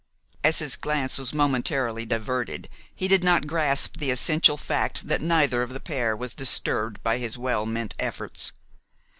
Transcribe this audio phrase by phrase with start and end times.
[0.43, 5.61] As his glance was momentarily diverted, he did not grasp the essential fact that neither
[5.61, 8.51] of the pair was disturbed by his well meant efforts.